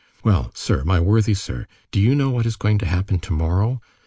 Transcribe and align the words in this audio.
Well, 0.23 0.49
sir, 0.55 0.83
my 0.83 0.99
worthy 0.99 1.35
sir, 1.35 1.67
do 1.91 2.01
you 2.01 2.15
know 2.15 2.31
what 2.31 2.47
is 2.47 2.55
going 2.55 2.79
to 2.79 2.87
happen 2.87 3.19
to 3.19 3.33
morrow? 3.33 3.83